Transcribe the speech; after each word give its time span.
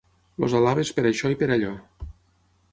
Els 0.45 0.55
alabes 0.59 0.91
per 1.01 1.05
això 1.09 1.33
i 1.35 1.39
per 1.43 1.53
allò. 1.57 1.73